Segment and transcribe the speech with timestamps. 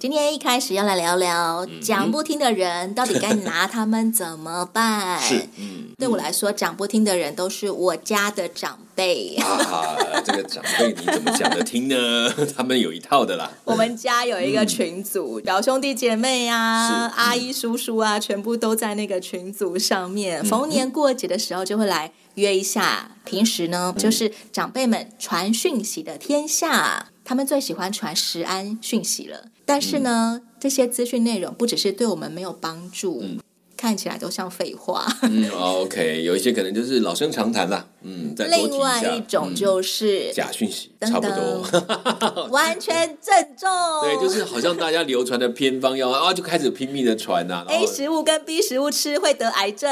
[0.00, 5.20] 今天一开始要来聊聊讲不听的人，到底该拿他们怎么办？
[5.20, 9.36] 是，嗯，对我来说，讲不听的人都是我家的长辈。
[9.36, 9.94] 啊，
[10.24, 12.32] 这个长辈你怎么讲得听呢？
[12.56, 13.52] 他们有一套的啦。
[13.64, 20.42] 我们家有一个群组，表兄弟姐妹啊，阿姨叔叔啊，全部都在那个群组上面。
[20.42, 23.10] 逢年过节的时候就会来约一下。
[23.26, 27.08] 平时呢，就是长辈们传讯息的天下。
[27.30, 33.20] 他们最喜欢传食安讯息了，但是呢，嗯、这些资讯内容不只是对我们没有帮助。
[33.22, 33.38] 嗯
[33.76, 35.06] 看起来都像废话。
[35.22, 37.86] 嗯，OK，有一些可能就是老生常谈啦。
[38.02, 38.34] 嗯。
[38.50, 41.66] 另外一种就是、嗯、假讯息，差不多，
[42.52, 43.68] 完全正中。
[44.02, 47.64] 对，就是好像大家流传的偏方药啊，就开始拼命的传啊。
[47.68, 49.90] A 食物跟 B 食物吃会得癌症。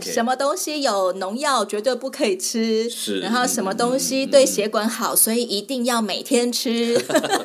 [0.00, 2.88] 什么东西有农药，绝对不可以吃。
[2.88, 3.18] 是。
[3.18, 6.94] 然后什么东西对血管好，所以一定要每天吃。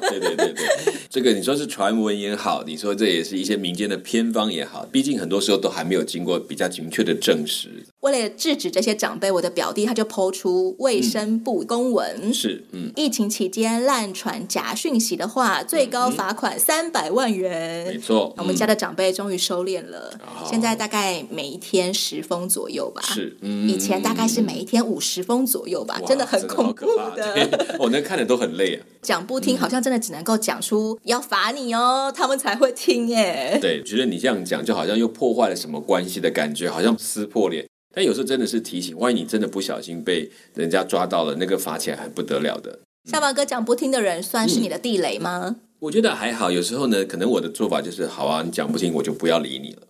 [0.10, 5.80] 对对对对，这个你说是传闻也好，你说这也是一些民间的偏方也好，毕竟很多时候都还。
[5.80, 7.70] 还没有经过比较精确的证实。
[8.02, 17.88] 为了制止这些长辈，我的表弟他就抛出卫生部公文，嗯、是，嗯，疫情期间滥传假讯息的话，最高罚款三百万元。
[17.88, 23.02] 没错，我们家的长辈终于收敛了，嗯、现在大概每一天十封左右吧。
[23.04, 27.76] 是，嗯，以前大概是每一天五十封左右吧，真的很恐怖的。
[27.78, 28.86] 我那看着都很累啊。
[29.02, 33.58] 讲不听，好像真的只能够讲出要罚你哦，他们才会听耶。
[33.62, 37.66] 对，觉得你这样讲，就好像又破坏了什么关系的感觉，好像撕破脸。
[37.94, 42.80] 但有时候真的是提醒，万一你真的不小心被人家抓到了，那个罚起来还不得了的。
[43.10, 45.42] 下巴哥讲不听的人，算是你的地雷吗？
[45.48, 46.52] 嗯，我觉得还好。
[46.52, 49.82] 有时候呢，可能我的做法就是，好啊，你讲不听，我就不要理你了。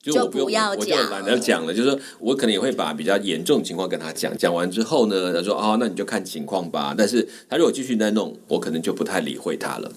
[0.00, 1.74] 就我不要讲，我就懒得讲了。
[1.74, 6.94] 就是说我可能也会把比较严重的情况跟他讲，讲完之后呢，他说哦，那你就看情况吧。
[6.96, 9.92] 但是他如果继续在弄，我可能就不太理会他了。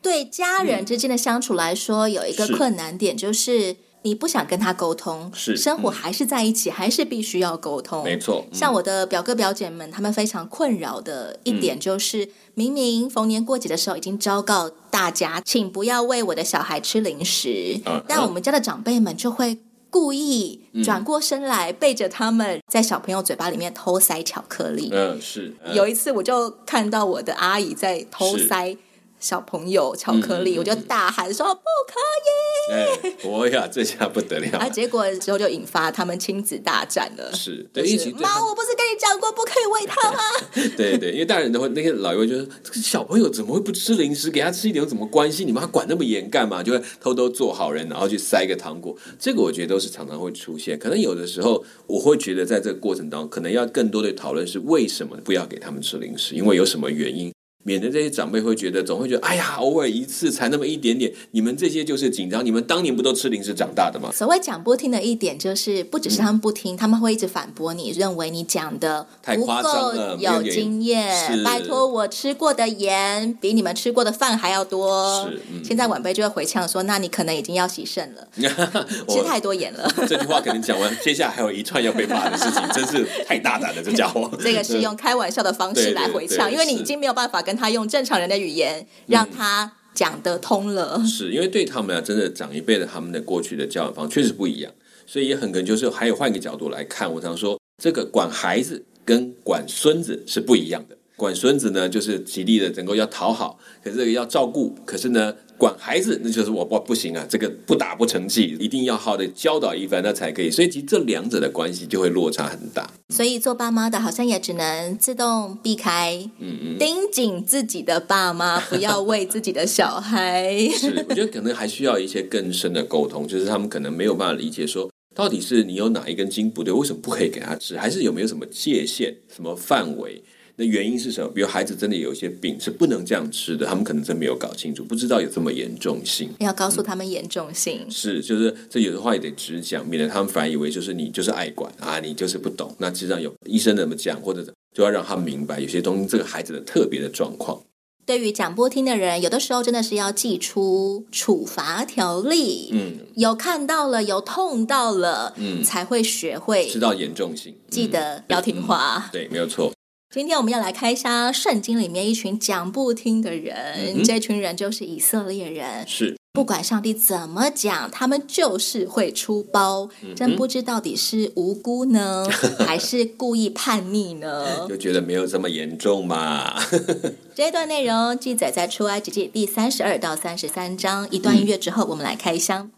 [0.00, 3.74] 对家人之间的相处来说，嗯、有一个困难点就是。
[4.02, 8.02] 你不想跟他沟通，是生活还是在一起，嗯、还是必须要沟通？
[8.02, 8.44] 没错。
[8.50, 19.58] 嗯、像我的表哥表姐们，他们非常困扰的一点就是，嗯、明明逢年过节的时候已经昭告大家，请不要喂我的小孩吃零食，嗯、但我们家的长辈们就会
[19.88, 24.88] 故意转过身来，嗯、背着他们在小朋友嘴巴里面偷塞巧克力。
[24.92, 25.54] 嗯，是。
[25.64, 28.76] 嗯、有一次，我就看到我的阿姨在偷塞。
[29.22, 31.94] 小朋友巧克力，嗯、我就大喊说、嗯、不可
[32.28, 32.72] 以！
[32.72, 34.58] 哎，我呀，这下不得了！
[34.58, 37.32] 啊，结果之后就引发他们亲子大战了。
[37.32, 40.18] 是，对，一起妈，我不是跟你讲过不可以喂他吗？
[40.76, 44.28] 对对，因为大人都会，那些老一辈就说，这个小朋友怎么会不吃零食？
[44.28, 45.44] 给他吃一点有什么关系？
[45.44, 46.60] 你们还管那么严干嘛？
[46.60, 48.96] 就会偷偷做好人，然后去塞个糖果。
[49.20, 50.76] 这个我觉得都是常常会出现。
[50.76, 56.34] 可能有的时候，我会觉得在这个过程当中，可能要更多的讨论是为什么不要给他们吃零食？
[56.34, 57.32] 因为有什么原因？
[57.64, 62.44] 免得这些长辈会觉得，总会觉得，哎呀，偶尔一次才那么一点点，你们这些就是紧张。
[62.44, 64.10] 你们当年不都吃零食长大的吗？
[64.12, 71.42] 所谓讲不听的一点，就是不只是他们不听，嗯、他们会一直反驳你，认为你讲的太夸张了，有经验。
[71.44, 75.24] 拜托，我吃过的盐比你们吃过的饭还要多。
[75.30, 78.26] 是，嗯、现在晚辈就会回呛说，那你可能已经要洗肾了，
[79.06, 79.88] 我吃太多盐了。
[80.08, 84.28] 这句话可能讲完，接下来还有一串要被骂的事情，真是太大胆了，这家伙。
[84.42, 87.51] 这个是用开玩笑的方式来回呛，因为你已经没有办法跟。
[87.56, 94.72] 他用正常人的语言让他讲得通了，嗯、是因为对他们啊，真的长一辈的他们的过去的教养方确实不一样，
[95.06, 97.12] 所以也很可能就是还有换一个角度来看。
[97.12, 100.96] 我常说，这个管孩子跟管孙子是不一样的。
[101.22, 105.34] 管孙子呢，就是极力的能够要讨好，可是这个要照顾，可是呢。
[105.58, 107.24] 管孩子，那就是我不不行啊！
[107.28, 110.50] 这个不打不成器，一定要好的教导一番，那才可以。
[110.50, 112.90] 所以其实这两者的关系就会落差很大。
[113.10, 120.68] 所以做爸妈的好像也只能自动避开，嗯嗯，盯紧自己的爸妈，不要为自己的小孩。
[120.70, 130.24] 是，我觉得可能还需要一些更深的沟通，就是他们可能没有办法理解说，到底是你有哪一根筋不对，为什么不可以给他吃，还是有没有什么界限、什么范围？
[130.56, 131.30] 那原因是什么？
[131.30, 136.28] 比如孩子真的有一些病是不能这样吃的，他们可能真没有搞清楚，不知道有这么严重性。
[136.40, 137.80] 要告诉他们严重性。
[137.86, 142.74] 嗯、是，就是这有的话也得直讲，免得他们反而以为就是你就是爱管啊，你就是不懂。
[142.78, 144.44] 那实际上有医生怎么讲，或者
[144.74, 147.62] 就要让他们明白有些东西，这个孩子的特别的状况。
[148.04, 152.68] 对于讲播听的人，有的时候真的是要寄出处罚条例。
[152.72, 159.08] 嗯，有看到了，有痛到了，嗯，才会学会知道严重性，记得要听话。
[159.12, 159.72] 对，没有错。
[160.12, 163.56] 今天我们要来开箱圣经里面一群讲不听的人，
[163.96, 165.88] 嗯、这群人就是以色列人。
[165.88, 166.14] 是。
[166.34, 169.88] 不管上帝怎么讲，他们就是会出包。
[170.02, 172.26] 嗯、真不知到底是无辜呢，
[172.60, 174.46] 还是故意叛逆呢？
[174.68, 176.62] 就觉得没有这么严重嘛。
[177.34, 181.10] 这一段内容记载在出埃及记第三十二到三十三章。
[181.10, 182.70] 一段音乐之后，我们来开箱。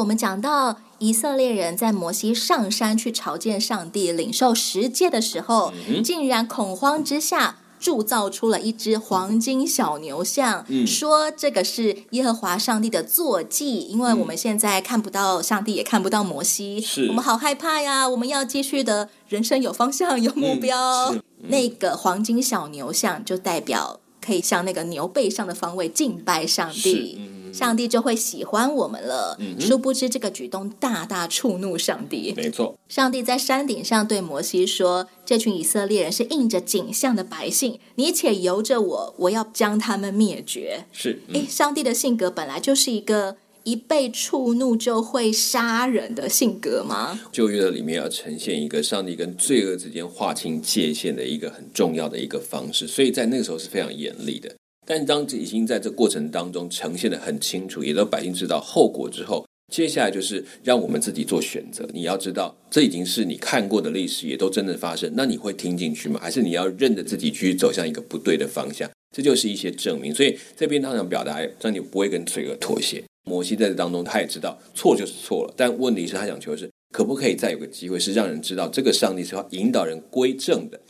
[0.00, 13.80] 我们讲到以色列人在摩西上山去朝见上帝、领受十诫的时候，嗯、竟然恐慌之下铸造出了一只黄金小牛像，嗯、说这个是耶和华上帝的坐骑。
[13.80, 18.08] 因为我们现在看不到上帝，也看不到摩西，我们好害怕呀！
[18.08, 21.10] 我们要继续的人生有方向、有目标。
[21.12, 27.20] 嗯嗯、那个黄金小牛像就代表可以向那个牛背上的方位敬拜上帝。
[27.52, 29.36] 上帝就会喜欢我们了。
[29.40, 32.32] 嗯、殊不知这个举动大大触怒上帝。
[32.36, 47.20] 没错，上帝在山顶上对摩西说：“这群以色列人是印着景象的百姓，你且由着我，我要将他们灭绝。”是，哎、嗯，上帝的性格本来就是一个一被触怒就会杀人的性格吗？
[47.30, 54.54] 旧约里面要呈现一个上帝跟罪恶之间划清界限的一个很重要的一个方式，所以在那个时候是非常严厉的。
[54.90, 61.88] 但当已经在这过程当中呈现得很清楚，也让百姓知道后果之后，接下来就是让我们自己做选择。
[61.92, 65.12] 你要知道，这已经是你看过的历史，也都真的发生。
[65.14, 66.18] 那你会听进去吗？
[66.20, 68.90] 还是你要认着自己去走向一个不对的方向？
[69.16, 70.12] 这就是一些证明。
[70.12, 73.00] 所以这边他想表达，让你不会跟罪恶妥协。
[73.30, 80.80] 摩西在这当中，他也知道错就是错了，但问题是，他想求的是可不可以再有个机会，是让人知道这个上帝是要引导人归正的。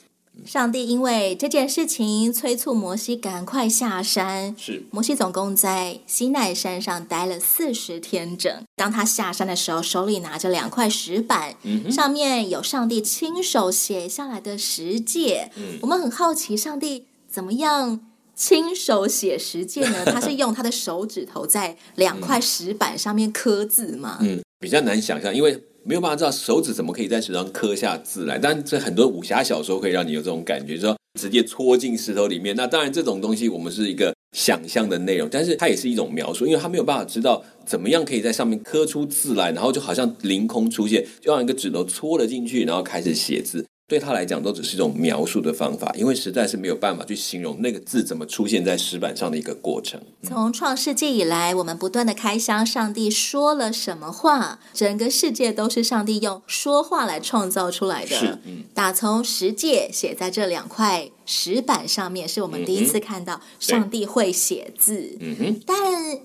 [0.46, 4.54] 上帝因为这件事情催促摩西赶快下山。
[4.58, 8.52] 是，摩西总共在西奈山上待了四十天整。
[8.76, 15.50] 当他下山的时候，手里拿着两块石板，嗯、上面有上帝亲手写下来的十诫。
[15.56, 18.00] 嗯、我们很好奇，上帝怎么样
[18.34, 20.04] 亲手写十诫呢？
[20.12, 24.18] 他是用他的手指头在两块石板上面刻字吗？
[24.22, 25.62] 嗯，比较难想象，因为。
[25.82, 32.54] 没有办法知道手指怎么可以在石头上刻下字来，但这很多武侠小说会让你有这种感觉，说直接戳进石头里面。
[32.54, 43.64] 那当然，这种东西我们是一个想象的内容，但是它也是一种描述，因为它没有办法知道怎么样可以在上面刻出字来，然后就好像凌空出现，就让一个指头戳了进去，然后开始写字。
[43.90, 50.00] 对他来讲，都只是一种描述的方法，因为实在是没有办法去形容那个字怎么出现在石板上的一个过程。
[50.22, 54.60] 从创世纪以来，我们不断的开箱，上帝说了什么话？
[54.72, 58.14] 整个世界都是上帝用说话来创造出来的。
[58.14, 65.16] 是，嗯，打从十诫写在这两块石板上面，是我们第一次看到上帝会写字。
[65.20, 65.76] 嗯哼，但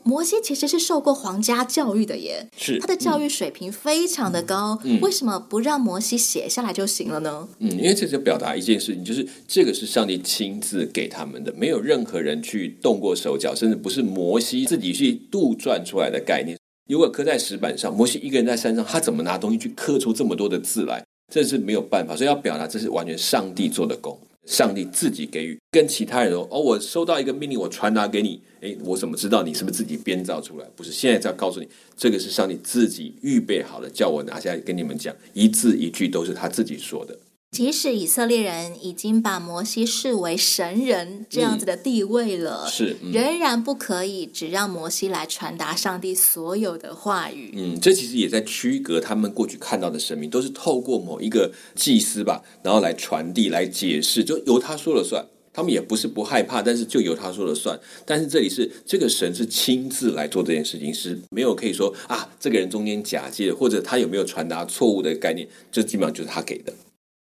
[0.02, 4.80] 摩西其实是受过皇家教育的耶，是他的教育水平非常的高。
[4.84, 7.48] 嗯，为什么不让摩西写下来就行了呢？
[7.60, 16.58] 嗯，因为这就表达一件事情，就是这个是上帝亲自给他们的，没有任何人去动过手脚，甚至不是摩西自己去杜撰出来的概念。
[16.90, 21.04] 如果刻在石板上，摩西一个人在山上，他怎么拿东西去刻出这么多的字来？
[21.34, 30.66] 这是没有办法，所以要表达这是完全上帝做的工，上帝自己给予，跟其他人说哦，我收到一个命令，我传达给你，诶，我怎么知道你是不是自己编造出来？
[30.76, 37.18] 不是，现在在告诉你，这个是上帝自己预备好的，叫我拿下来跟你们讲，一字一句都是他自己说的。
[37.56, 47.54] 即使以色列人已经把摩西视为神人这样子的地位了，嗯、是、嗯、仍然不可以只让摩西来传达上帝所有的话语。
[47.56, 55.26] 嗯，这其实也在区隔他们过去看到的神明，都是透过某一个祭司吧，然后来传递、来解释，就由他说了算。
[55.54, 57.80] 他们也不是不害怕，但是就由他说了算。
[58.06, 66.74] 但是这里是这个神是亲自来做这件事情，是没有可以说啊，这个人中间假借，或者他有没有传达错误的概念，这基本上就是他给的。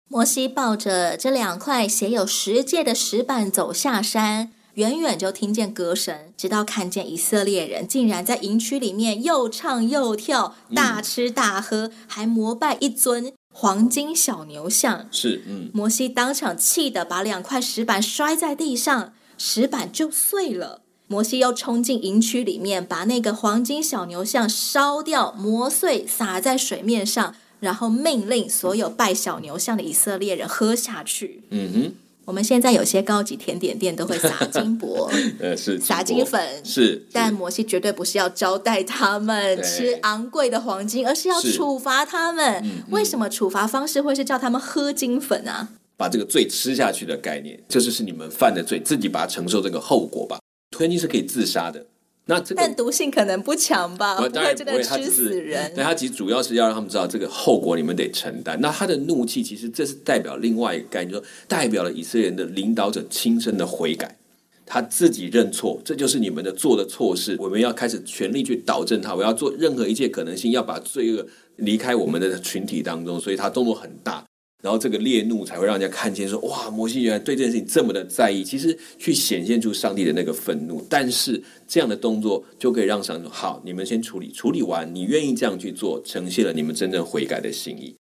[0.09, 15.09] 摩西抱着这两块写有十诫的石板走下山，远远就听见歌声，直到看见以色列人竟然在营区里面又唱又跳，大吃大喝，嗯、还膜拜一尊黄金小牛像。
[15.11, 20.83] 是，嗯，摩西当场气得把两块石板摔在地上，石板就碎了。
[21.07, 27.35] 摩西又冲进营区里面，把那个黄金小牛像烧掉、磨碎，撒在水面上。
[27.65, 31.43] 然后命令所有拜小牛像的以色列人喝下去。
[31.51, 31.93] 嗯哼。
[32.27, 37.05] 我们现在有些高级甜点店都会撒金箔， 呃，是撒金粉，是。
[37.13, 42.65] 但摩西绝对不是要招待他们吃昂贵的黄金，而是要处罚他们。
[42.89, 45.69] 为什么处罚方式会是叫他们喝金粉啊？
[45.99, 50.39] 把这个罪吃下去的概念，这就是是你们犯的罪，自己把它承受这个后果吧。
[50.71, 51.85] 吞金是可以自杀的。
[52.27, 54.17] 那这个，但毒性可能不强吧？
[54.17, 55.71] 不，会，他吃死人。
[55.77, 58.59] 但他其实主要是要让他们知道这个后果，你们得承担。
[58.61, 64.17] 那他的怒气，其实这是代表另外一个概念，说代表了以色列人的领导者亲身的悔改，
[64.65, 67.37] 他自己认错，这就是你们的做的错事。
[67.39, 71.27] 我们要开始全力去导正他，我要做任何一切可能性，要把罪恶
[71.57, 73.21] 离开我们的群体当中。
[73.21, 74.25] 所以他动作很大。
[74.65, 80.83] 然后这个烈怒才会让人家看见说，哇，摩西原来对这件事情这么的在意，其实去显现出上帝的那个愤怒。
[80.89, 87.95] 但是这样的动作就可以让上帝说，好，你们先处理，处理完，你愿意这样去做，呈现了你们真正悔改的心意。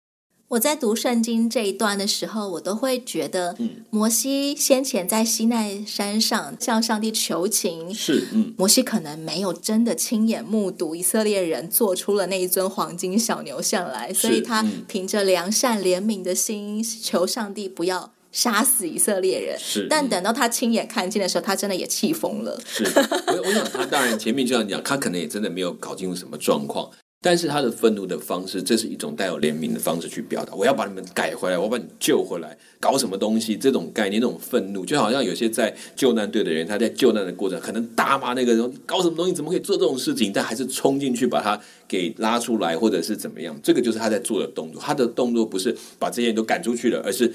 [0.52, 3.56] 我在读圣经这一段的时候，我都会觉得，
[3.88, 19.58] 摩西先前在西奈山上向上帝求情，是，嗯，摩西可能没有真的亲眼目睹以色列人做出了那一尊黄金小牛像来，所以他凭着良善怜悯的心求上帝不要杀死以色列人。
[19.58, 22.60] 是，但等到他亲眼看见的时候，他真的也气疯了。
[22.66, 26.90] 是，我我想他当然前面就像讲，他可能也真的没有搞清楚什么状况。
[27.24, 30.52] 但是他的愤怒的方式，这是一种带有怜悯的方式去表达。
[30.54, 33.56] 我要把你们改回来，我把你救回来，搞什么东西？
[33.56, 40.32] 这种概念，那种愤怒，就好像有些在救难队的人，他在救难的过程，可能大骂那个人搞什么东西，怎么可以做这种事情？
[40.34, 43.56] 但还是冲进去把他给拉出来，或者是怎么样？
[43.62, 44.82] 这个就是他在做的动作。
[44.82, 47.32] 他的动作不是把这些人都赶出去了，而是。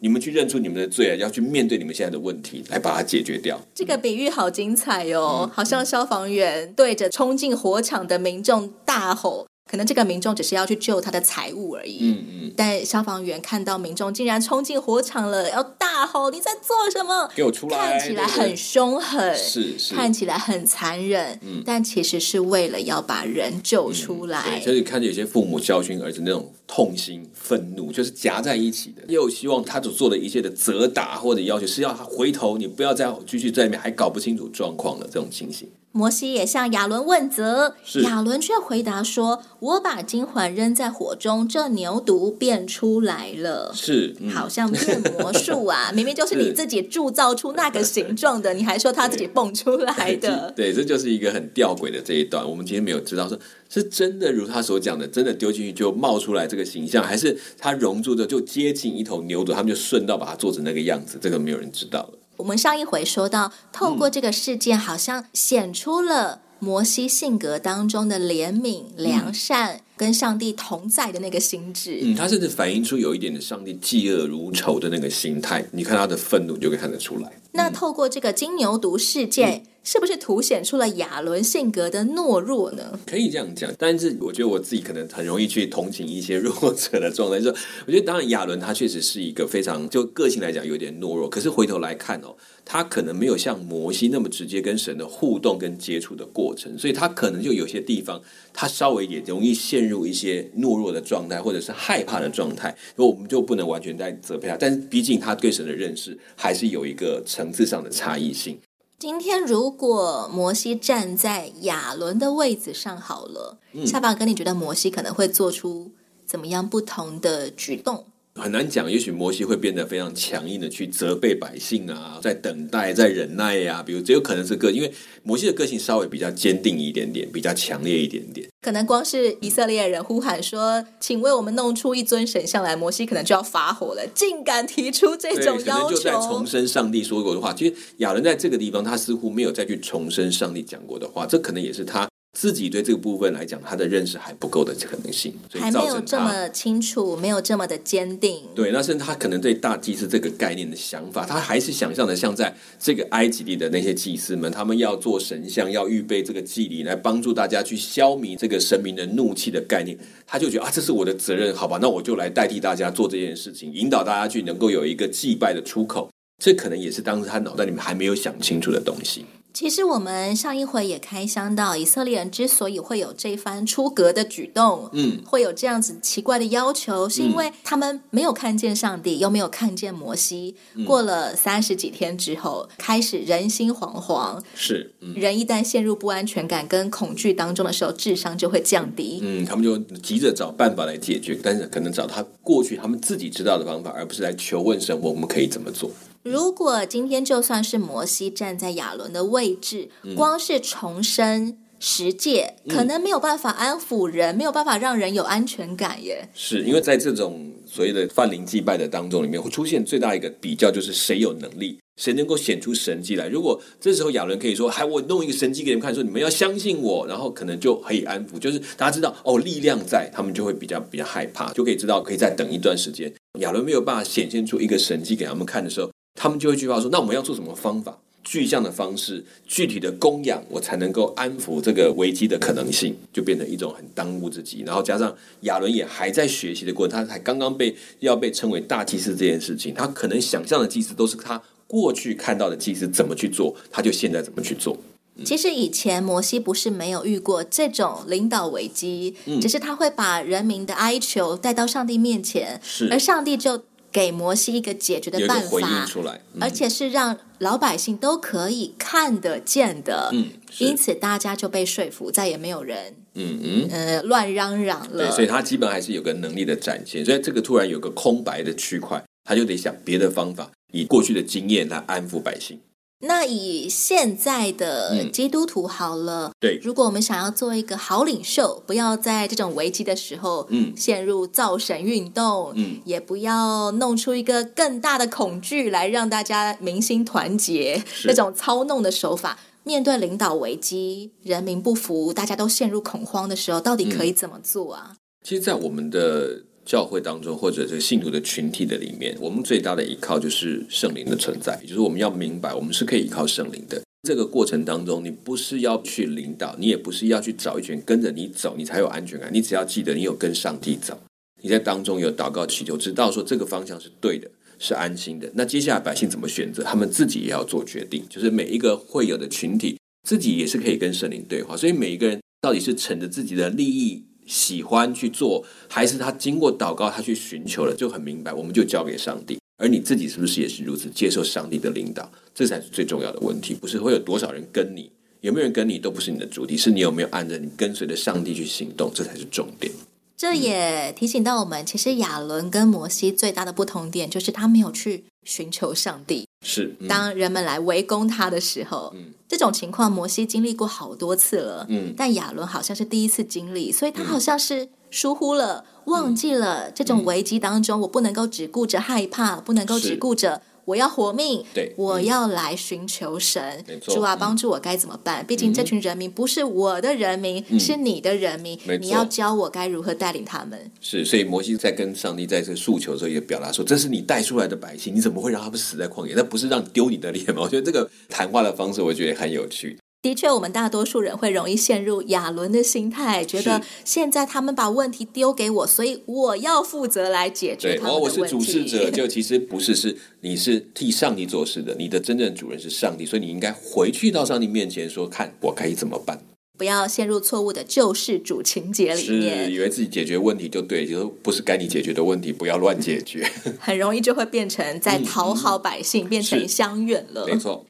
[0.00, 3.60] 你们去认出你们的罪啊，要去面对你们现在的问题，来把它解决掉。
[3.74, 9.46] 这个比喻好精彩哦，嗯、好像消防员对着冲进火场的民众大吼。
[9.70, 12.52] 可能这个民众只是要去救他的财物而已，嗯嗯。
[12.56, 17.30] 但消防员看到民众竟然冲进火场了，要大吼：“你在做什么？
[17.34, 21.62] 给我出来！”看起来很凶狠，是是，看起来很残忍，嗯。
[21.66, 24.42] 但其实是为了要把人救出来。
[24.58, 29.02] 嗯、所以看见有些父母教训儿子那种痛心、愤怒，就是夹在一起的。
[29.08, 35.66] 又希望他所做的一切的责打或者要求是要他回头，你不要再继续在里面还搞不清楚状况了，这种情形。
[35.90, 45.90] 摩西也向亚伦问责，亚伦却回答说：“我把金环扔在火中，这牛犊变出来了。”是，嗯、好像变魔术啊！
[45.96, 50.52] 明明就是你自己铸造出那个形状的，你还说他自己蹦出来的。
[50.54, 52.48] 对，这就是一个很吊诡的这一段。
[52.48, 53.36] 我们今天没有知道说
[53.70, 61.18] 是真的如他所讲的，真的丢进去就冒出来这个形象，还是他熔铸的就接近一头牛犊，他们就顺道把它做成那个样子。
[61.20, 62.14] 这个没有人知道了。
[62.36, 71.98] 我们上一回说到，透过这个事件，好像显出了摩西性格当中的怜悯、良善，跟上帝同在的那个心智。
[72.02, 75.64] 嗯，他甚至反映出有一点的上帝嫉恶如仇的那个心态。
[75.72, 77.32] 你看他的愤怒，就可以看得出来。
[77.52, 79.50] 那透过这个金牛犊事件。
[79.50, 82.98] 嗯是不是凸显出了亚伦性格的懦弱呢？
[83.06, 87.40] 可以这样讲，但是我觉得我自己可能很容易去同情一些弱者的状态。
[87.40, 87.50] 就
[87.86, 98.20] 我觉得，当然亚伦他确实是一个非常就个性来讲有点懦弱，可是回头来看哦，他可能没有像摩西那么直接跟神的互动跟接触的过程，所以他可能就有些地方
[98.52, 102.76] 他稍微也容易陷入一些懦弱的状态，或者是害怕的状态。
[102.94, 108.58] 所以我们就不能完全在责备他，但是毕竟他对神的认识还是有一个层次上的差异性。
[108.98, 115.92] 今天如果摩西站在亚伦的位子上好了，嗯、下巴哥，你觉得摩西可能会做出
[116.26, 118.06] 怎么样不同的举动？
[118.38, 123.82] 很难讲，也许摩西会变得非常强硬的去责备百姓啊，在等待，在忍耐呀、啊。
[123.82, 124.92] 比如，这有可能是个，因为
[125.22, 128.48] 摩西的个性稍微比较坚定一点点，比较强烈一点点。
[128.62, 137.52] 可能光是以色列人呼喊说：“请为我们弄出一尊神像来。”摩西可能就要发火了，竟敢提出这种要求，就在重申上帝说过的话。
[137.52, 142.08] 其实亚伦在这个地方，他似乎没有再去重申上帝讲过的话，这可能也是他。
[142.32, 148.42] 自己对这个部分来讲，他的认识还不够的可能性，所以还没有这么清楚，没有这么的坚定。
[148.54, 159.98] 对，那甚至他可能对大祭司这个概念的想法，他还是想象的像在这个埃及地的那些祭司们，他们要做神像，要预备这个祭礼来帮助大家去消弭这个神明的怒气的概念。
[160.26, 166.08] 他就觉得啊，这是我的责任，好吧，那我就来代替大家做这件事情，引导大家去能够有一个祭拜的出口。
[166.40, 169.24] 这可能也是当时他脑袋里面还没有想清楚的东西。
[169.52, 180.54] 其实我们上一回也开箱到，以色列人之所以会有这番出格的举动，嗯，会有这样子奇怪的要求，是因为他们没有看见上帝，又没有看见摩西。
[180.74, 184.40] 嗯、过了三十几天之后，开始人心惶惶。
[184.54, 189.18] 是，嗯、人一旦陷入不安全感跟恐惧当中的时候，智商就会降低。
[189.22, 195.90] 嗯，他们就急着找办法来解决，但是可能找他过去他们自己知道的方法，而不是来求问神，我们可以怎么做？
[196.22, 206.28] 如果今天就算是摩西站在亚伦的位置，嗯、光是重生十诫，可能没有办法安抚人，嗯、没有办法让人有安全感耶。
[206.34, 213.28] 是因为在这种所谓的泛灵祭拜的当中里面，会出现最大一个比较，就是谁有能力，谁能够显出神迹来。
[213.28, 223.12] 如果这时候亚伦可以说：“还我弄一个神迹给你们看，说你们要相信我。”然后可能就可以安抚，就是大家知道哦，力量在，他们就会比较比较害怕，就可以知道可以再等一段时间。
[223.38, 225.88] 亚伦没有办法显现出一个神迹给他们看的时候。
[226.20, 227.96] 他们就会句话说：“那我们要做什么方法？
[228.24, 234.62] 具象的方式，具体的供养，我才能够安抚这个危机的可能性，就变成一种很当务之急。
[234.66, 244.76] 然后加上亚伦也还在学习的过程，他才刚刚被要被称为大祭司这件事情，他可能想象的祭司都是他过去看到的祭司怎么去做，他就现在怎么去做。
[245.16, 252.60] 嗯、其实以前摩西不是没有遇过这种领导危机，嗯、只是他会把人民的哀求带到上帝面前，
[252.90, 260.10] 而上帝就。”给摩西一个解决的办法，回应出来，嗯、而且是让老百姓都可以看得见的。
[260.12, 260.26] 嗯，
[260.58, 265.06] 因此大家就被说服，再也没有人嗯嗯呃乱嚷嚷了。
[265.06, 267.04] 对，所以他基本还是有个能力的展现。
[267.04, 272.60] 所以这个突然有个空白的区块，他就得想别的方法，以过去的经验来安抚百姓。
[273.00, 288.08] 那以现在的基督徒好了，嗯、对，如果我们想要做一个好领袖，不要在这种危机的时候，嗯，陷入造神运动，嗯，也不要弄出一个更大的恐惧来让大家民心团结，是。
[288.08, 294.90] 那种操弄的手法，面对领导危机，人民不服，大家都陷入恐慌的时候，到底可以怎么做啊？
[294.90, 296.42] 嗯、其实，在我们的。
[296.68, 301.58] 教会当中，或者这个信徒的群体的里面，我们最大的依靠就是圣灵的存在。
[301.62, 303.80] 也就是我们要明白，我们是可以依靠圣灵的。
[304.06, 309.30] 这个过程当中，你不是要去领导，你也不是要去找一群跟着你走，你才有安全感。
[309.32, 311.00] 你只要记得，你有跟上帝走，
[311.42, 315.30] 你在当中有祷告祈求，知道说这个方向是对的，是安心的。
[315.32, 318.04] 那接下来百姓怎么选择，他们自己也要做决定。
[318.10, 321.56] 就是每一个会有的群体，自己也是可以跟圣灵对话。
[321.56, 324.04] 所以每一个人到底是乘着自己的利益。
[324.28, 329.38] 喜欢去做，还是他经过祷告，他去寻求了，就很明白，我们就交给上帝。
[329.56, 332.08] 而你自己是不是也是如此，接受上帝的领导？
[332.32, 333.54] 这才是最重要的问题。
[333.54, 334.88] 不是会有多少人跟你，
[335.22, 339.72] 有没有人跟你，都不是你的主题，是你有没有按着你跟随着上帝去行动，这才是重点。
[340.16, 346.27] 这也提醒到我们，其实亚伦跟摩西最大的不同点，就是他没有去寻求上帝。
[346.40, 360.42] 是，嗯、当人们来围攻他的时候，嗯、这种情况摩西经历过好多次了，嗯、但亚伦好像是第一次经历，所以他好像是疏忽了，嗯、忘记了这种危机当中，嗯、我不能够只顾着害怕，不能够只顾着。
[360.68, 363.64] 我要活命，对，我要来寻求神。
[363.80, 365.24] 主啊，帮助我该怎么办？
[365.26, 368.58] 毕竟这群人民不是我的人民，是你的人民。
[368.78, 370.70] 你要教我该如何带领他们。
[370.82, 376.12] 是，所以摩西在跟上帝在这诉求的时候，也表达说：“这是你带出来的百姓，你怎么会让他们死在旷野？
[376.14, 379.78] 那不是让你丢你的脸吗？”我觉得这个谈话的方式，我觉得很有趣。
[380.00, 388.16] 的确，我们大多数人会容易陷入亚伦的心态，觉得现在他们把问题丢给我，所以我要负责来解决他们的问题。
[388.16, 396.24] 对，我是主事者， 就其实不是，是你是替上帝做事的，你的真正主人是上帝，所以你应该回去到上帝面前说：“看我该怎么办？”
[396.56, 407.26] 不要陷入错误的救世主情节里面，是以为自己解决问题就对，就是不是该你解决的问题，不要乱解决， 很容易就会变成在讨好百姓，嗯、变成乡愿了。
[407.26, 407.66] 没错。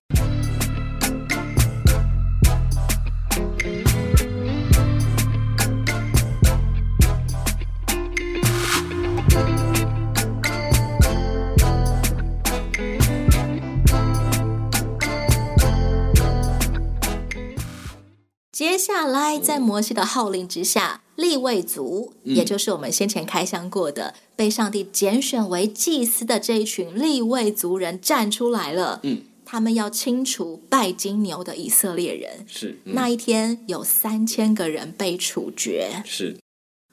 [18.88, 29.00] 下来，在摩西的号令之下，立位族，嗯、也就是我们先前开箱过的，被上帝拣选为祭司的这一群立位族人站出来了。
[29.02, 32.46] 嗯，他们要清除拜金牛的以色列人。
[32.46, 36.02] 是、嗯、那一天有三千个人被处决。
[36.06, 36.38] 是，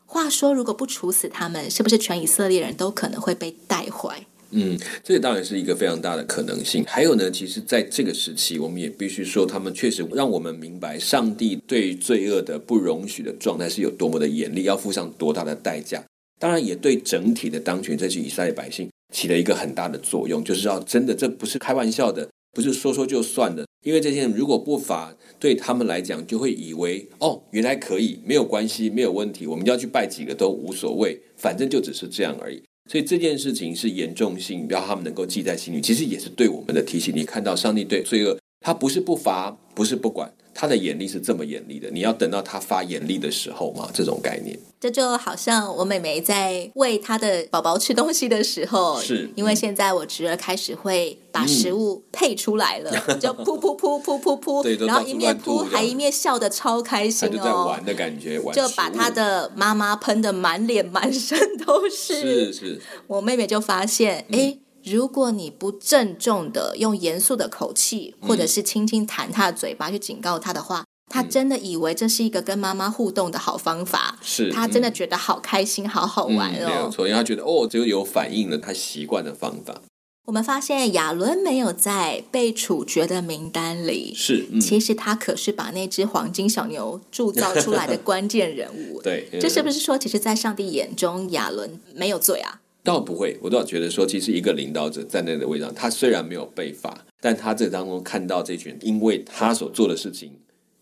[0.05, 4.25] 话说如果不处死他们，是不是全以色列人都可能会被带坏？
[4.58, 6.84] 嗯，这当然是一个非常大的可能性。
[6.88, 16.02] 还有呢，其实在这个时期，我们也必须说，他们确实让我们明白，上帝对罪恶的不容许的状态是有多么的严厉，要付上多大的代价。
[16.39, 22.28] 当然，也对整体的当权这群以色列百姓起了一个很大的作用，就是要真的，这不是开玩笑的。
[22.56, 23.65] 不是说说就算的。
[23.86, 32.63] 因为这些人如果不罚，对他们来讲就会以为哦，原来可以，没有关系，没有问题，我们要去拜几个都无所谓，反正就只是这样而已。
[32.88, 37.13] 所以这件事情是严重性，让他们能够记在心里，其实也是对我们的提醒。
[37.15, 40.32] 你看到上帝对罪恶，他不是不罚，不是不管。
[40.58, 43.89] 他的眼力是这么严厉的，你要等到他发眼力的时候嘛？
[43.94, 49.30] 这种概念，这就好像我妹妹在喂她的宝宝吃东西的时候，是。
[49.36, 62.22] 因为现在我侄儿开始会把食物配出来了，嗯、就噗噗噗噗噗噗， 对，然后一面噗还一面笑得超开心哦，他就在玩的感觉，玩就把他的妈妈喷的满脸满身都是。
[62.22, 64.60] 是是，我妹妹就发现，哎、嗯。
[64.86, 74.19] 如果你不郑重的用严肃的口气，或者是轻轻弹他的嘴巴去警告他的话，嗯、他真的以为这是一个跟妈妈互动的好方法。
[74.21, 76.67] 是，他真的觉得好开心，嗯、好好玩哦。
[76.67, 79.82] 没有错，因为他觉得哦，这个有反应了，他习惯的方法。
[80.28, 89.00] 我们发现亚伦没有在被处决的名单里，是，嗯、其实他可是把那只黄金小牛铸造出来的关键人物。
[89.06, 92.62] 对，这是不是说，其实，在上帝眼中，亚伦没有罪啊？
[92.86, 100.32] 倒不会，我倒觉得说，其实一个领导者在那个位置上，他虽然没有被罚，但他这当中看到这群因为他所做的事情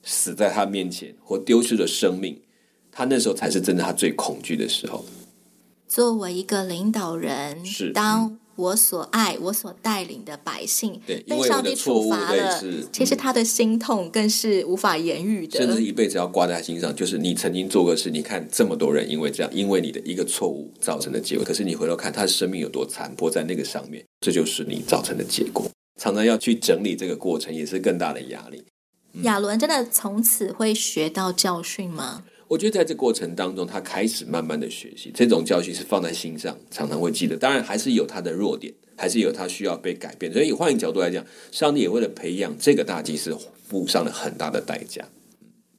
[0.04, 2.40] 死在他面前或丢失了生命，
[2.92, 5.06] 他那时候才是真的他最恐惧的时候。
[5.88, 8.38] 作为一个领导人，是当。
[8.56, 16.96] 我所爱、我所带领的百姓对被上帝处罚了，嗯、其实他的心痛更是无法言喻的，甚至一辈子要挂在心上。
[16.96, 21.44] 就是你曾经做过事，你看这么多人因为这样，因为你的一个错误造成的结果。
[21.44, 25.66] 可是你回头看他的生命有多残破，在那个上面，这就是你造成的结果。
[26.00, 28.64] 常常要去整理这个过程，也是更大的压力。
[29.14, 32.24] 嗯、亚伦真的从此会学到教训吗？
[32.54, 37.36] 我觉得在这过程当中，他开始慢慢的学习，这种教训是放在心上，常常会记得。
[37.36, 40.32] 当然，还是有他的弱点，还是有他需要被改变。
[40.32, 43.36] 所以，换一个角度来讲，上帝也为了培养这个大祭司，
[43.68, 45.04] 付上了很大的代价。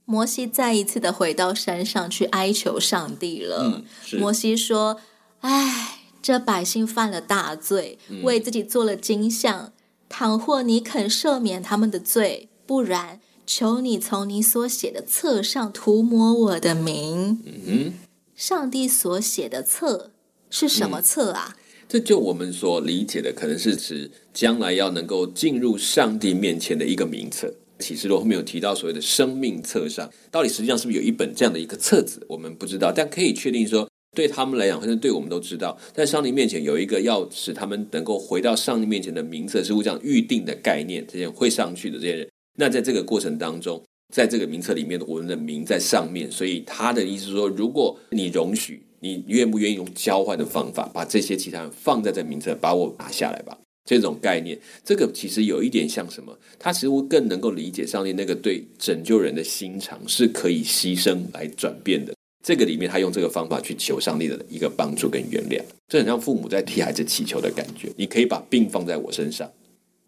[0.05, 3.85] 摩西再一次的回到山上去哀求上帝了。
[4.13, 4.99] 嗯、摩西说
[5.43, 9.73] ：“哎，这百姓犯了大罪，为自己做了金像。
[10.09, 17.43] 倘或你肯赦免他们的罪，不然。”求你从你所写的册上涂抹我的名。
[17.45, 17.93] 嗯哼，
[18.35, 20.11] 上帝所写的册
[20.51, 21.57] 是什么册啊？
[21.57, 27.55] 嗯，这就我们所理解的，可能是指将来要能够进入上帝面前的一个名册。
[27.81, 32.93] 启示录后面有提到所谓的生命册上，到底实际上是不是有一本这样的一个册子，我们不知道。
[32.95, 41.05] 但可以确定说，对他们来讲，或者对我们都知道，在上帝面前有一个要使他们能够回到上帝面前的名册，是乎这样预定的概念。
[41.07, 42.29] 这些会上去的这些人。
[42.57, 43.83] 那在这个过程当中，
[44.15, 53.59] 在这个名册里面，我们的名在上面，所以他的意思是说，如果你容许，你愿不愿意用交换的方法，把这些其他人放在这名册，把我拿下来吧？
[53.85, 56.39] 这种概念，这个其实有一点像什么？
[56.59, 62.15] 他似乎更能够理解上帝那个对拯救人的心肠是可以牺牲来转变的。
[62.43, 67.91] 这个里面，他用这个方法去求上帝的一个帮助跟原谅，这很像父母在替孩子祈求的感觉。
[67.97, 69.51] 你可以把病放在我身上，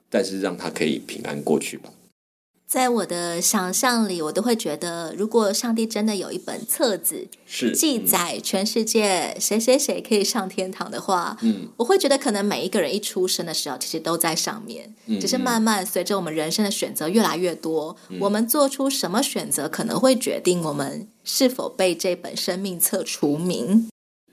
[0.09, 1.92] 但是让他可以平安过去吧。
[2.66, 23.88] 在我的想象里，我都会觉得，如果上帝真的有一本册子，是记载全世界谁谁谁可以上天堂的话，嗯，我会觉得可能每一个人一出生的时候，其实都在上面，嗯，只是慢慢随着我们人生的选择越来越多，嗯，我们做出什么选择，可能会决定我们是否被这本生命册除名。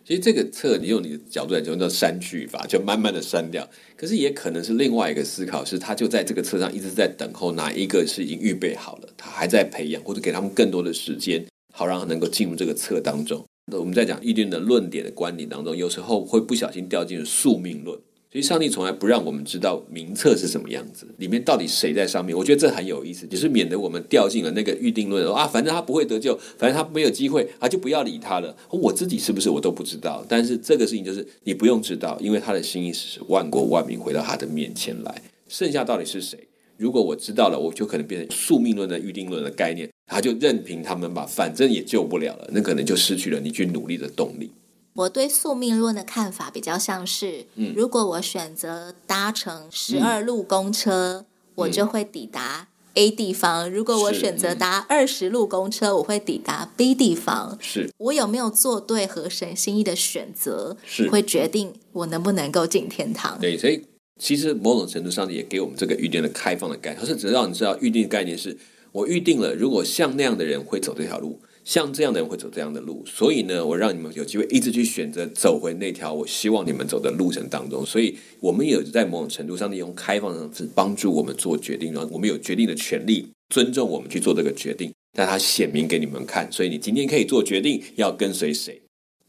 [0.05, 3.65] 其实这个册，你用你的角度来讲，叫删去法，就慢慢的删掉。
[3.95, 13.45] 可是也可能是另外一个思考，是他就在这个册上一直在等候哪一个是已经预备好了，他还在培养，或者给他们更多的时间，好让他能够进入这个册当中。
[13.71, 17.97] 那我们在讲一定的论点的观点当中，有时候会不小心掉进了宿命论。
[18.33, 22.35] 所以上帝从来不让我们知道名册是什么样子，里面到底谁在上面。
[22.35, 28.57] 我觉得这很有意思，就是免得我们掉进了那个预定论啊，反正他不会得救，反正他没有机会啊，就不要理他了。
[28.71, 30.25] 我自己是不是我都不知道？
[30.27, 35.21] 但是这个事情就是你不用知道，因为他的心意是万国万民回到他的面前来。
[35.47, 36.39] 剩下到底是谁？
[36.77, 44.49] 如果我知道了，我就可能变成宿命论的预定论的概念，他就任凭他们吧，反正也救不了了，那可能就失去了你去努力的动力。
[44.95, 51.25] 我对宿命论的看法比较像是，嗯，如果我选择搭乘十二路公车，嗯，
[51.55, 57.57] 我就会抵达 A 地方；如果我选择搭二十路公车，我会抵达 B 地方。
[57.59, 63.39] 是我有没有做对合神心意的选择，是会决定我能不能够进天堂。
[63.39, 63.83] 对，所以
[64.19, 68.55] 其实某种程度上也给我们这个预定的开放的概念，可是只要你知道预定的概念是
[68.91, 71.39] 我预定了，如果像那样的人会走这条路。
[71.63, 77.85] 像这样的人会走这样的路，所以呢，我让你们有机会一直去选择走回那条我希望你们走的路程当中。
[77.85, 86.51] 所以，我们也有在某种程度上利用开放的方式帮助我们做决定，让我们有决定的权利，尊重我们去做这个决定，但他显明给你们看。
[86.51, 88.82] 所以，你今天可以做决定，要跟随谁？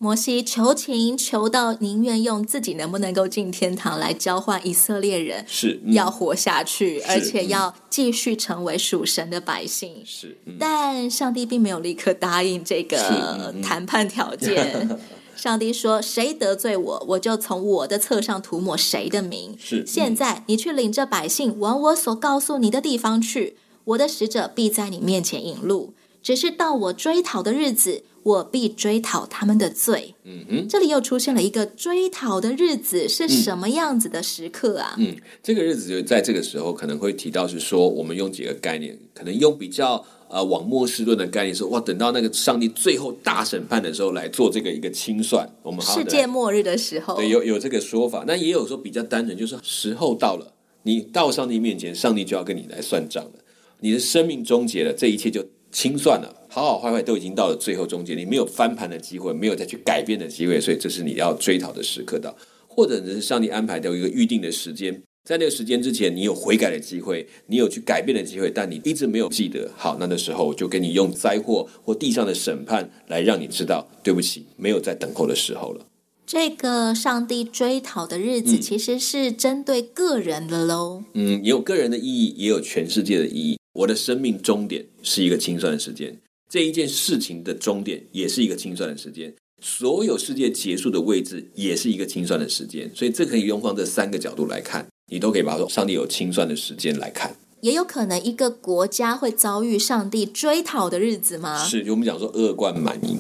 [0.05, 10.03] 摩西求情求到宁愿用自己能不能够进天堂来交换以色列人，是、嗯、要活下去，而且要继续成为属神的百姓。
[10.05, 14.87] 是，嗯、但上帝并没有立刻答应这个谈判条件。
[14.91, 15.01] 嗯、
[15.35, 25.95] 上帝说：“谁得罪我，我就从我的册上涂抹谁的名。”是，嗯、现在你去领着百姓往我所告诉你的地方去，我的使者必在你面前引路。
[26.25, 28.03] 只是到我追讨的日子。
[28.25, 30.15] 我必追讨他们的罪。
[30.25, 34.95] 嗯哼，这里又出现了一个追讨的日子，是什么样子的时刻啊？
[34.97, 45.47] 嗯，这个日子就在这个时候可能会提到，是说我们用几个概念，可能用比较呃往末世论的概念说，哇，等到那个上帝最后大审判的时候来做这个一个清算。
[45.63, 48.25] 我们世界末日的时候，对，有有这个说法。
[48.27, 50.51] 那也有说比较单纯，就是时候到了，
[50.85, 53.33] 你到上帝面前，上帝就要跟你来算账了。
[53.81, 56.35] 你的生命终结了，这一切就清算了。
[56.49, 62.35] 好好坏坏都已经到了最后终结，你没有翻盘的机会，没有再去改变的机会，所以这是你要追讨的时刻到，
[62.69, 69.69] 或者是上帝安排的一个预定的时间，在那个时间之前，你有悔改的机会，你有去改变的机会，但你一直没有记得。
[69.77, 75.85] 好，那的时候就给你用灾祸或地上的审判来让你知道，对不起，没有在等候的时候了。
[76.25, 81.03] 这个上帝追讨的日子其实是针对个人的喽。
[81.13, 83.59] 嗯，也有个人的意义，也有全世界的意义。
[83.75, 86.17] 我的生命终点是一个清算的时间。
[86.49, 97.35] 这一件事情的终点也是一个清算的时间，所有世界结束的位置也是一个清算的时间，所以这可以用放这三个角度来看，你都可以把说上帝有清算的时间来看。
[97.63, 101.65] 也有可能一个国家会遭遇上帝追讨的日子吗？
[101.65, 103.19] 是，就我们讲说恶贯满盈，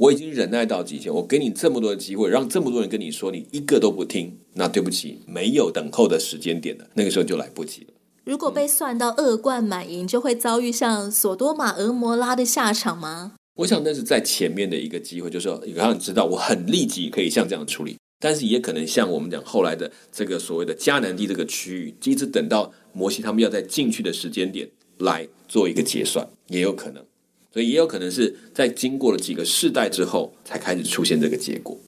[0.00, 7.93] 我已经忍耐到极限，我给你这么多的机会，让这么多人跟你说，你一个都不听，那对不起，没有等候的时间点了，那个时候就来不及了。
[8.24, 13.32] 如果被算到恶贯满盈，就会遭遇像索多玛、俄摩拉的下场吗？
[13.56, 27.04] 我想那是在前面的一个机会，就是说让你知道我很立即可以像这样处理，但是也可能像我们讲后来的这个所谓的迦南地这个区域，一直等到摩西他们要在进去的时间点来做一个结算，也有可能，
[27.52, 31.78] 所以也有可能是在经过了几个世代之后才开始出现这个结果。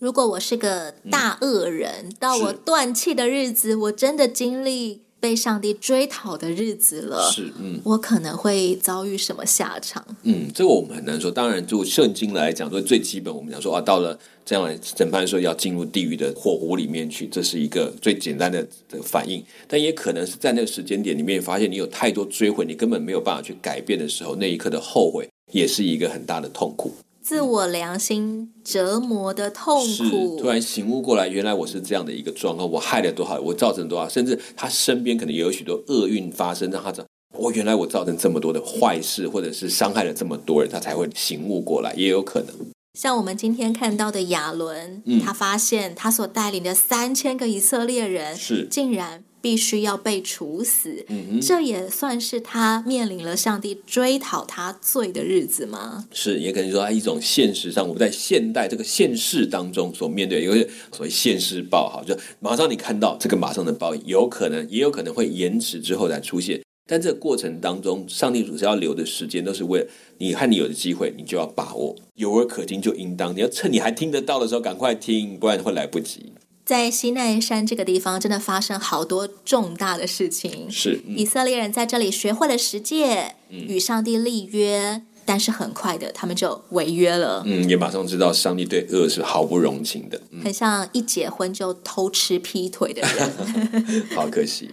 [0.00, 5.03] 如果我是个大恶人，嗯、到我断气的日子，我真的经历。
[5.24, 10.04] 被上帝追讨的日子了，是嗯，我可能会遭遇什么下场？
[10.24, 11.30] 嗯，这个我们很难说。
[11.30, 19.42] 当然，就圣经来讲，说最基本，我们讲说啊，到了这样来审判的时候，要进入地狱的火湖里面去，这是一个最简单的这个反应。
[19.66, 26.92] 但也可能是在那个时间点里面，发现你有太多追悔，你根本没有办法去改变的时候，那一刻的后悔，也是一个很大的痛苦。
[27.24, 37.02] 自我良心折磨的痛苦，突然醒悟过来，原来我是这样的一个状况，我害了多少，我造成多少，甚至他身边可能也有许多厄运发生，让他讲，
[37.38, 42.54] 我原来我造成这么多的坏事，或者是伤害了这么多人，他才会醒悟过来，也有可能。
[42.94, 49.24] 像我们今天看到的亚伦，嗯，他发现他所带领的三千个以色列人是竟然。
[49.44, 56.06] 必须要被处死，嗯哼，这也算是他面临了上帝追讨他罪的日子吗？
[56.12, 66.62] 是，也可能说他一种现实上，我们在现代这个现世当中所面对，因为所谓现世报，哈，就马上你看到这个马上的报应，有可能，也有可能会延迟之后才出现。
[66.86, 69.86] 但这个过程当中，上帝主要留的时间，都是为了
[70.18, 76.32] 你和你有的机会，你就要把握，有而可听就应当，你要趁你还听得到的时候赶快听，不然会来不及。
[76.64, 80.70] 在西奈山这个地方，真的发生好多重大的事情。
[80.70, 87.42] 是，嗯、以色列人在这里学会了十诫，与上帝立约，但是很快的，他们就违约了。
[87.44, 90.20] 嗯，也马上知道上帝对恶是毫不容情的。
[90.30, 94.70] 嗯、很像一结婚就偷吃劈腿的人， 好可惜。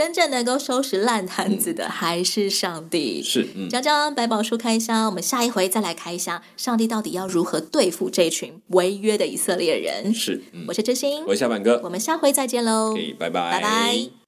[0.00, 3.22] 真正能够收拾烂摊子的还是上帝。
[3.22, 10.14] 是，嗯，讲讲百宝书开箱，我们下一回再来开箱，上帝到底要如何对付这群违约的以色列人？
[10.14, 14.19] 是，嗯、我是知心，我是小板哥，我们下回再见喽，拜拜，拜拜。